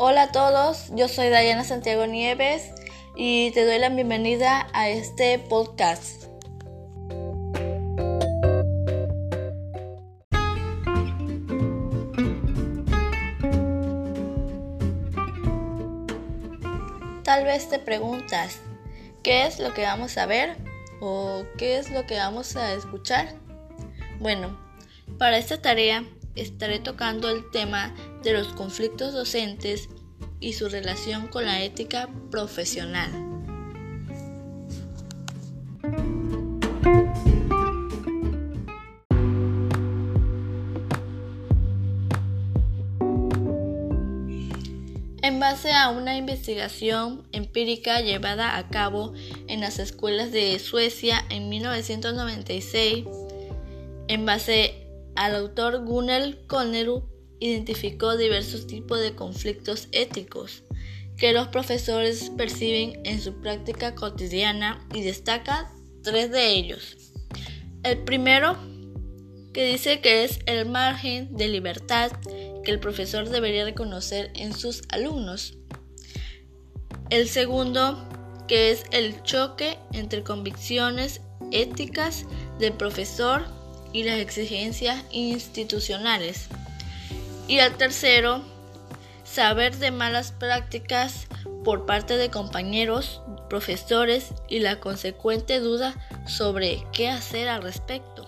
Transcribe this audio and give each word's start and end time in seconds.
Hola 0.00 0.22
a 0.22 0.30
todos, 0.30 0.92
yo 0.94 1.08
soy 1.08 1.28
Dayana 1.28 1.64
Santiago 1.64 2.06
Nieves 2.06 2.70
y 3.16 3.50
te 3.50 3.66
doy 3.66 3.80
la 3.80 3.88
bienvenida 3.88 4.68
a 4.72 4.88
este 4.88 5.40
podcast. 5.40 6.26
Tal 17.24 17.44
vez 17.44 17.68
te 17.68 17.80
preguntas, 17.80 18.60
¿qué 19.24 19.46
es 19.46 19.58
lo 19.58 19.74
que 19.74 19.82
vamos 19.82 20.16
a 20.16 20.26
ver? 20.26 20.56
¿O 21.00 21.42
qué 21.58 21.78
es 21.78 21.90
lo 21.90 22.06
que 22.06 22.18
vamos 22.18 22.54
a 22.54 22.72
escuchar? 22.72 23.34
Bueno, 24.20 24.56
para 25.18 25.38
esta 25.38 25.60
tarea 25.60 26.04
estaré 26.40 26.78
tocando 26.78 27.28
el 27.28 27.50
tema 27.50 27.94
de 28.22 28.32
los 28.32 28.48
conflictos 28.48 29.12
docentes 29.12 29.88
y 30.40 30.52
su 30.52 30.68
relación 30.68 31.28
con 31.28 31.44
la 31.44 31.62
ética 31.62 32.08
profesional. 32.30 33.10
En 45.20 45.40
base 45.40 45.72
a 45.72 45.90
una 45.90 46.16
investigación 46.16 47.28
empírica 47.32 48.00
llevada 48.00 48.56
a 48.56 48.68
cabo 48.68 49.12
en 49.46 49.60
las 49.60 49.78
escuelas 49.78 50.32
de 50.32 50.58
Suecia 50.58 51.24
en 51.28 51.48
1996, 51.48 53.04
en 54.08 54.24
base 54.24 54.87
al 55.18 55.34
autor 55.34 55.84
Gunnel 55.84 56.46
Conneru 56.46 57.02
identificó 57.40 58.16
diversos 58.16 58.68
tipos 58.68 59.00
de 59.00 59.16
conflictos 59.16 59.88
éticos 59.90 60.62
que 61.16 61.32
los 61.32 61.48
profesores 61.48 62.30
perciben 62.36 63.00
en 63.04 63.20
su 63.20 63.40
práctica 63.40 63.96
cotidiana 63.96 64.86
y 64.94 65.02
destaca 65.02 65.72
tres 66.04 66.30
de 66.30 66.52
ellos. 66.52 66.96
El 67.82 67.98
primero, 68.04 68.56
que 69.52 69.66
dice 69.66 70.00
que 70.00 70.22
es 70.22 70.38
el 70.46 70.66
margen 70.66 71.36
de 71.36 71.48
libertad 71.48 72.12
que 72.62 72.70
el 72.70 72.78
profesor 72.78 73.28
debería 73.28 73.64
reconocer 73.64 74.30
en 74.36 74.54
sus 74.54 74.84
alumnos. 74.90 75.58
El 77.10 77.28
segundo, 77.28 78.08
que 78.46 78.70
es 78.70 78.84
el 78.92 79.20
choque 79.24 79.78
entre 79.92 80.22
convicciones 80.22 81.22
éticas 81.50 82.24
del 82.60 82.74
profesor 82.74 83.57
y 83.92 84.04
las 84.04 84.18
exigencias 84.18 85.04
institucionales. 85.10 86.48
Y 87.46 87.58
el 87.58 87.74
tercero, 87.76 88.42
saber 89.24 89.76
de 89.76 89.90
malas 89.90 90.32
prácticas 90.32 91.26
por 91.64 91.86
parte 91.86 92.16
de 92.16 92.30
compañeros, 92.30 93.22
profesores 93.48 94.34
y 94.48 94.60
la 94.60 94.80
consecuente 94.80 95.60
duda 95.60 95.94
sobre 96.26 96.84
qué 96.92 97.08
hacer 97.08 97.48
al 97.48 97.62
respecto. 97.62 98.26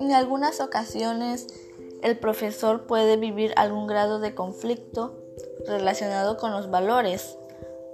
En 0.00 0.14
algunas 0.14 0.60
ocasiones 0.60 1.46
el 2.02 2.18
profesor 2.18 2.86
puede 2.86 3.16
vivir 3.16 3.52
algún 3.56 3.86
grado 3.86 4.18
de 4.18 4.34
conflicto 4.34 5.18
relacionado 5.66 6.36
con 6.36 6.52
los 6.52 6.70
valores, 6.70 7.36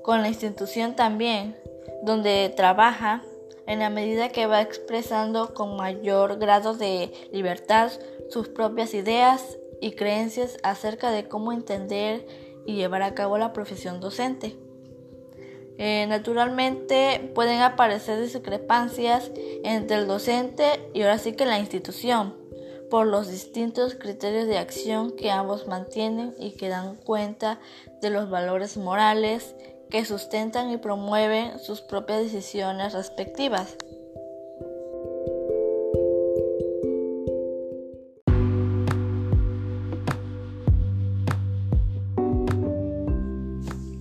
con 0.03 0.23
la 0.23 0.29
institución 0.29 0.97
también, 0.97 1.57
donde 2.03 2.53
trabaja 2.55 3.23
en 3.67 3.79
la 3.79 3.91
medida 3.91 4.29
que 4.29 4.47
va 4.47 4.61
expresando 4.61 5.55
con 5.55 5.77
mayor 5.77 6.39
grado 6.39 6.75
de 6.75 7.13
libertad 7.33 7.91
sus 8.29 8.49
propias 8.49 8.95
ideas 8.95 9.59
y 9.81 9.93
creencias 9.93 10.59
acerca 10.63 11.11
de 11.11 11.29
cómo 11.29 11.53
entender 11.53 12.27
y 12.67 12.77
llevar 12.77 13.03
a 13.03 13.15
cabo 13.15 13.39
la 13.39 13.53
profesión 13.53 14.01
docente. 14.01 14.57
Eh, 15.77 16.07
naturalmente 16.09 17.33
pueden 17.35 17.61
aparecer 17.61 18.21
discrepancias 18.21 19.33
entre 19.65 19.97
el 19.97 20.07
docente 20.07 20.89
y 20.95 21.03
ahora 21.03 21.19
sí 21.19 21.33
que 21.33 21.47
la 21.47 21.59
institución 21.59 22.44
por 22.95 23.09
los 23.09 23.29
distintos 23.29 23.97
criterios 23.97 24.47
de 24.47 24.57
acción 24.57 25.17
que 25.17 25.33
ambos 25.33 25.67
mantienen 25.67 26.33
y 26.39 26.53
que 26.53 26.69
dan 26.69 26.95
cuenta 26.95 27.59
de 28.01 28.09
los 28.09 28.31
valores 28.31 28.77
morales 28.77 29.57
que 29.91 30.05
sustentan 30.05 30.71
y 30.71 30.77
promueven 30.77 31.59
sus 31.59 31.81
propias 31.81 32.23
decisiones 32.23 32.93
respectivas. 32.93 33.77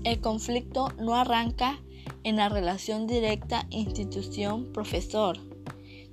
El 0.03 0.21
conflicto 0.21 0.89
no 0.99 1.15
arranca 1.15 1.79
en 2.23 2.35
la 2.35 2.47
relación 2.47 3.07
directa 3.07 3.65
institución-profesor, 3.71 5.39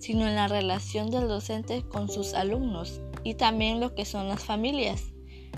sino 0.01 0.27
en 0.27 0.35
la 0.35 0.49
relación 0.49 1.11
del 1.11 1.29
docente 1.29 1.85
con 1.85 2.09
sus 2.09 2.35
alumnos 2.35 3.01
y 3.23 3.35
también 3.35 3.79
lo 3.79 3.95
que 3.95 4.05
son 4.05 4.29
las 4.29 4.43
familias, 4.43 5.13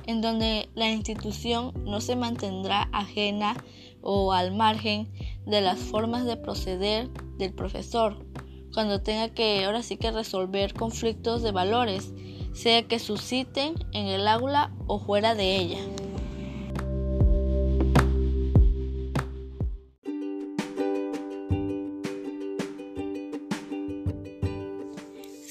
en 0.07 0.21
donde 0.21 0.69
la 0.75 0.91
institución 0.91 1.73
no 1.85 2.01
se 2.01 2.17
mantendrá 2.17 2.89
ajena 2.93 3.57
o 4.03 4.33
al 4.33 4.55
margen 4.55 5.11
de 5.47 5.61
las 5.61 5.79
formas 5.79 6.27
de 6.27 6.37
proceder 6.37 7.09
del 7.39 7.55
profesor, 7.55 8.27
cuando 8.75 9.01
tenga 9.01 9.29
que 9.29 9.65
ahora 9.65 9.83
sí 9.83 9.97
que 9.97 10.11
resolver 10.11 10.75
conflictos 10.75 11.43
de 11.43 11.53
valores, 11.53 12.13
sea 12.53 12.83
que 12.83 12.99
susciten 12.99 13.75
en 13.93 14.07
el 14.07 14.27
aula 14.27 14.75
o 14.87 14.99
fuera 14.99 15.35
de 15.35 15.57
ella. 15.57 15.79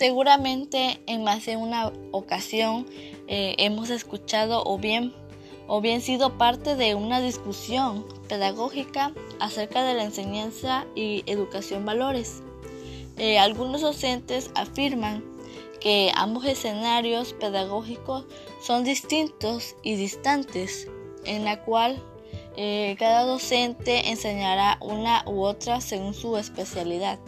Seguramente 0.02 1.00
en 1.06 1.24
más 1.24 1.46
de 1.46 1.58
una 1.58 1.94
ocasión 2.10 2.88
eh, 3.28 3.54
hemos 3.60 3.92
escuchado 3.92 4.64
o 4.66 4.80
bien, 4.80 5.14
o 5.68 5.80
bien 5.80 6.02
sido 6.02 6.40
parte 6.40 6.76
de 6.76 6.96
una 6.96 7.22
discusión 7.22 8.08
pedagógica 8.28 9.14
acerca 9.40 9.84
de 9.84 9.94
la 9.94 10.04
enseñanza 10.04 10.88
y 10.96 11.24
educación 11.28 11.86
valores. 11.86 12.42
Eh, 13.18 13.38
algunos 13.38 13.82
docentes 13.82 14.50
afirman 14.56 15.24
que 15.80 16.12
ambos 16.16 16.46
escenarios 16.46 17.34
pedagógicos 17.34 18.26
son 18.60 18.84
distintos 18.84 19.76
y 19.84 19.98
distantes, 19.98 20.88
en 21.26 21.46
la 21.46 21.62
cual 21.64 22.02
eh, 22.58 22.96
cada 22.98 23.22
docente 23.22 24.10
enseñará 24.10 24.80
una 24.82 25.24
u 25.28 25.44
otra 25.44 25.80
según 25.80 26.16
su 26.16 26.38
especialidad. 26.38 27.20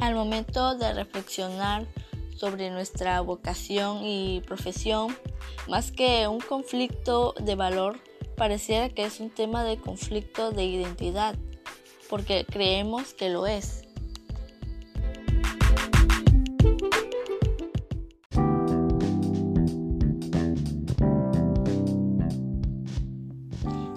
Al 0.00 0.14
momento 0.14 0.76
de 0.76 0.94
reflexionar 0.94 1.86
sobre 2.36 2.70
nuestra 2.70 3.20
vocación 3.20 4.04
y 4.04 4.40
profesión, 4.46 5.16
más 5.68 5.90
que 5.90 6.28
un 6.28 6.40
conflicto 6.40 7.34
de 7.40 7.56
valor, 7.56 7.98
pareciera 8.36 8.88
que 8.88 9.04
es 9.04 9.18
un 9.18 9.30
tema 9.30 9.64
de 9.64 9.76
conflicto 9.76 10.52
de 10.52 10.64
identidad, 10.64 11.34
porque 12.08 12.46
creemos 12.48 13.12
que 13.12 13.28
lo 13.28 13.46
es. 13.46 13.82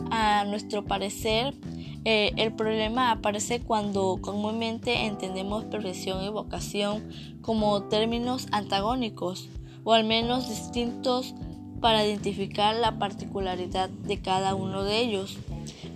A 0.10 0.46
nuestro 0.46 0.84
parecer, 0.84 1.54
eh, 2.04 2.32
el 2.38 2.54
problema 2.54 3.12
aparece 3.12 3.60
cuando 3.60 4.18
comúnmente 4.22 5.06
entendemos 5.06 5.66
profesión 5.66 6.24
y 6.24 6.30
vocación 6.30 7.10
como 7.42 7.84
términos 7.84 8.48
antagónicos 8.52 9.50
o 9.84 9.94
al 9.94 10.04
menos 10.04 10.50
distintos 10.50 11.36
para 11.80 12.06
identificar 12.06 12.76
la 12.76 12.98
particularidad 12.98 13.90
de 13.90 14.20
cada 14.20 14.56
uno 14.56 14.84
de 14.84 15.00
ellos. 15.00 15.38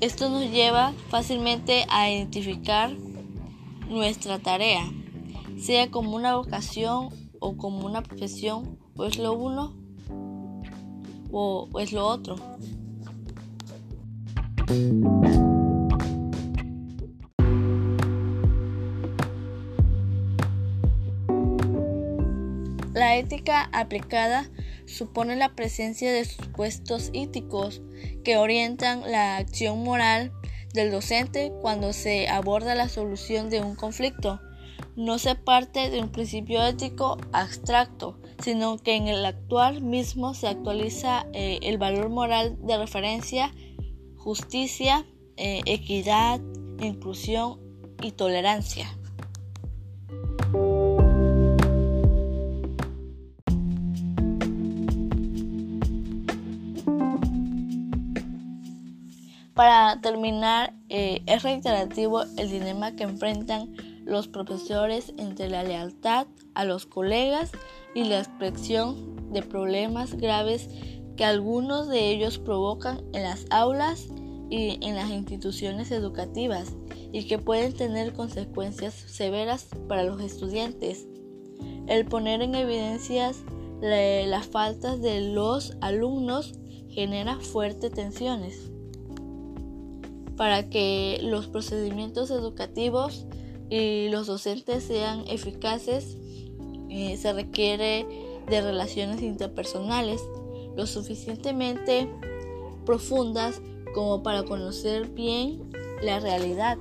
Esto 0.02 0.30
nos 0.30 0.52
lleva 0.52 0.94
fácilmente 1.10 1.86
a 1.90 2.12
identificar 2.12 2.92
nuestra 3.90 4.40
tarea, 4.40 4.84
sea 5.60 5.90
como 5.90 6.16
una 6.16 6.36
vocación 6.36 7.10
o 7.40 7.58
como 7.58 7.86
una 7.86 8.01
profesión, 8.01 8.78
o 8.96 9.06
es 9.06 9.18
lo 9.18 9.34
uno 9.34 9.74
o 11.31 11.69
es 11.80 11.94
lo 11.94 12.08
otro. 12.08 12.36
La 23.16 23.22
ética 23.22 23.70
aplicada 23.72 24.52
supone 24.86 25.38
la 25.38 25.56
presencia 25.56 26.12
de 26.12 26.26
supuestos 26.26 27.12
éticos 27.14 27.82
que 28.26 28.36
orientan 28.36 29.10
la 29.10 29.38
acción 29.38 29.82
moral 29.86 30.34
del 30.74 30.92
docente 30.92 31.54
cuando 31.62 31.94
se 31.94 32.28
aborda 32.28 32.76
la 32.76 32.90
solución 32.90 33.50
de 33.50 33.62
un 33.62 33.78
conflicto. 33.78 34.42
No 34.98 35.18
se 35.18 35.36
parte 35.36 35.90
de 35.90 36.02
un 36.02 36.12
principio 36.12 36.62
ético 36.62 37.18
abstracto, 37.32 38.20
sino 38.44 38.80
que 38.80 38.98
en 38.98 39.08
el 39.08 39.24
actual 39.24 39.82
mismo 39.82 40.34
se 40.34 40.50
actualiza 40.50 41.26
eh, 41.32 41.60
el 41.62 41.78
valor 41.78 42.10
moral 42.10 42.58
de 42.68 42.78
referencia, 42.78 43.56
justicia, 44.18 45.06
eh, 45.38 45.62
equidad, 45.66 46.42
inclusión 46.82 47.62
y 48.02 48.12
tolerancia. 48.12 48.90
Para 59.56 60.02
terminar, 60.02 60.74
eh, 60.90 61.22
es 61.28 61.44
reiterativo 61.44 62.24
el 62.36 62.52
dilema 62.52 62.94
que 62.98 63.04
enfrentan 63.04 63.74
los 64.04 64.28
profesores 64.28 65.13
entre 65.18 65.50
la 65.50 65.63
lealtad 65.63 66.28
a 66.56 66.66
los 66.66 66.86
colegas 66.86 67.54
y 67.94 68.04
la 68.04 68.19
expresión 68.19 69.31
de 69.31 69.42
problemas 69.44 70.13
graves 70.16 70.68
que 71.16 71.24
algunos 71.24 71.88
de 71.88 72.10
ellos 72.10 72.38
provocan 72.38 73.02
en 73.13 73.24
las 73.24 73.46
aulas 73.50 74.10
y 74.50 74.78
en 74.86 74.96
las 74.96 75.10
instituciones 75.10 75.90
educativas 75.92 76.74
y 77.13 77.25
que 77.25 77.40
pueden 77.40 77.74
tener 77.74 78.12
consecuencias 78.12 78.94
severas 78.94 79.69
para 79.88 80.04
los 80.04 80.19
estudiantes. 80.19 81.08
El 81.88 82.06
poner 82.06 82.42
en 82.42 82.56
evidencias 82.56 83.38
las 83.81 84.48
faltas 84.48 85.01
de 85.01 85.22
los 85.22 85.78
alumnos 85.80 86.60
genera 86.90 87.40
fuertes 87.40 87.94
tensiones 87.94 88.75
para 90.36 90.70
que 90.70 91.20
los 91.22 91.48
procedimientos 91.48 92.32
educativos 92.32 93.26
y 93.70 94.10
los 94.10 94.28
docentes 94.28 94.84
sean 94.84 95.24
eficaces 95.28 96.18
eh, 96.90 97.18
se 97.18 97.34
requiere 97.34 98.06
de 98.48 98.62
relaciones 98.62 99.22
interpersonales 99.22 100.22
lo 100.76 100.86
suficientemente 100.86 102.10
profundas 102.86 103.62
como 103.94 104.24
para 104.24 104.44
conocer 104.44 105.08
bien 105.10 105.72
la 106.02 106.20
realidad, 106.20 106.78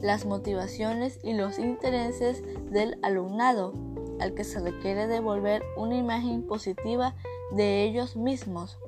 las 0.00 0.24
motivaciones 0.24 1.20
y 1.22 1.34
los 1.34 1.58
intereses 1.58 2.42
del 2.70 2.98
alumnado, 3.02 3.74
al 4.20 4.34
que 4.34 4.44
se 4.44 4.60
requiere 4.60 5.06
devolver 5.06 5.62
una 5.76 5.96
imagen 5.96 6.42
positiva 6.42 7.14
de 7.52 7.84
ellos 7.84 8.16
mismos. 8.16 8.78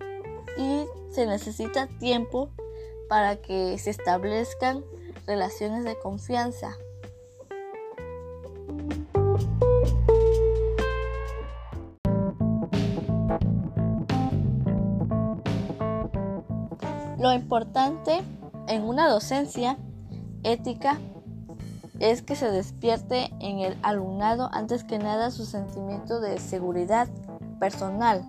Y 0.57 0.85
se 1.11 1.27
necesita 1.27 1.87
tiempo 1.99 2.51
para 3.11 3.35
que 3.35 3.77
se 3.77 3.91
establezcan 3.91 4.85
relaciones 5.27 5.83
de 5.83 5.99
confianza. 5.99 6.77
Lo 17.19 17.33
importante 17.33 18.23
en 18.69 18.85
una 18.85 19.09
docencia 19.09 19.77
ética 20.45 21.01
es 21.99 22.23
que 22.23 22.37
se 22.37 22.49
despierte 22.53 23.31
en 23.41 23.59
el 23.59 23.77
alumnado 23.83 24.49
antes 24.53 24.85
que 24.85 25.01
nada 25.01 25.33
su 25.33 25.47
sentimiento 25.47 26.21
de 26.21 26.39
seguridad 26.39 27.09
personal 27.59 28.25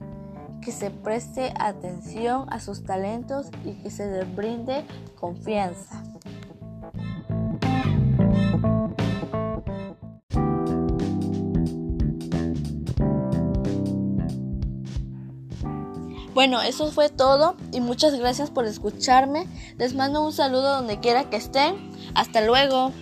que 0.61 0.71
se 0.71 0.91
preste 0.91 1.53
atención 1.59 2.45
a 2.51 2.59
sus 2.59 2.83
talentos 2.83 3.47
y 3.65 3.73
que 3.81 3.89
se 3.89 4.09
les 4.09 4.35
brinde 4.35 4.85
confianza. 5.19 6.03
Bueno, 16.33 16.61
eso 16.61 16.91
fue 16.91 17.09
todo 17.09 17.55
y 17.71 17.81
muchas 17.81 18.15
gracias 18.15 18.49
por 18.49 18.65
escucharme. 18.65 19.47
Les 19.77 19.93
mando 19.93 20.23
un 20.23 20.31
saludo 20.31 20.75
donde 20.75 20.99
quiera 20.99 21.29
que 21.29 21.35
estén. 21.35 21.91
Hasta 22.15 22.41
luego. 22.41 22.93